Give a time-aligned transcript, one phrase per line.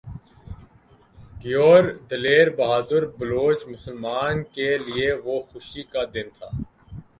[1.41, 6.49] غیور دلیر بہادر بلوچ مسلمان کے لیئے وہ خوشی کا دن تھا